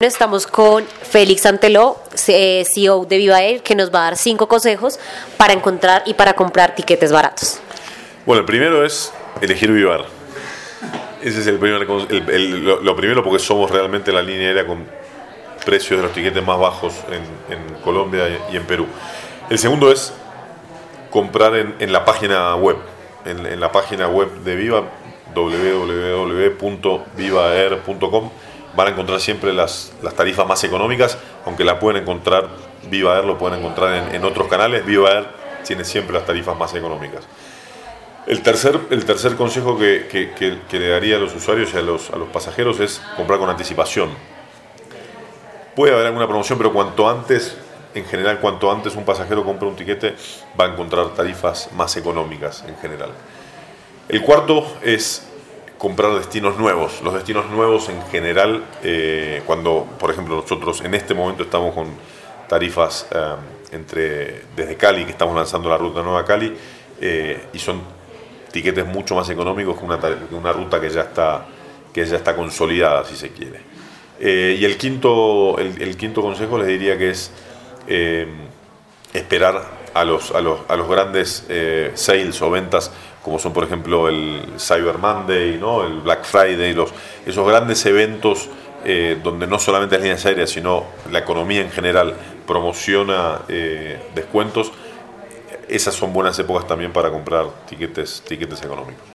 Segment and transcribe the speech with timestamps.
[0.00, 4.98] Estamos con Félix Anteló, CEO de Viva Air, que nos va a dar cinco consejos
[5.36, 7.60] para encontrar y para comprar tiquetes baratos.
[8.24, 10.06] Bueno, el primero es elegir Viva Air.
[11.20, 14.86] Ese es el primer, lo, primero porque somos realmente la línea aérea con
[15.66, 16.94] precios de los tiquetes más bajos
[17.50, 18.86] en, Colombia y en Perú.
[19.50, 20.14] El segundo es
[21.10, 22.78] comprar en, la página web,
[23.26, 24.82] en, en, la página web de Viva,
[25.34, 28.30] www.vivaer.com
[28.74, 32.48] van a encontrar siempre las, tarifas más económicas, aunque la pueden encontrar,
[32.88, 35.26] Viva Air lo pueden encontrar en, otros canales, Viva Air
[35.64, 37.26] tiene siempre las tarifas más económicas.
[38.26, 42.16] El tercer, el tercer consejo que, le daría a los usuarios y a los, a
[42.16, 44.10] los pasajeros es comprar con anticipación.
[45.74, 47.56] Puede haber alguna promoción, pero cuanto antes,
[47.94, 50.14] en general, cuanto antes un pasajero compre un tiquete,
[50.58, 53.10] va a encontrar tarifas más económicas en general.
[54.08, 55.29] El cuarto es
[55.80, 57.00] comprar destinos nuevos.
[57.02, 61.88] Los destinos nuevos en general, eh, cuando, por ejemplo, nosotros en este momento estamos con
[62.46, 63.34] tarifas eh,
[63.72, 66.54] entre desde Cali, que estamos lanzando la ruta nueva Cali,
[67.00, 67.80] eh, y son
[68.52, 69.98] tiquetes mucho más económicos que una,
[70.32, 71.46] una, ruta que ya está
[71.94, 73.60] que ya está consolidada, si se quiere.
[74.20, 77.32] y el quinto, el, quinto consejo les diría que es
[79.14, 79.62] esperar
[79.94, 81.46] a los, a los, a los grandes
[81.94, 86.76] sales o ventas como son por ejemplo el Cyber Monday, el Black Friday,
[87.26, 88.48] esos grandes eventos
[88.84, 92.14] eh, donde no solamente las líneas aéreas, sino la economía en general
[92.46, 94.72] promociona eh, descuentos,
[95.68, 99.10] esas son buenas épocas también para comprar tiquetes, tiquetes económicos.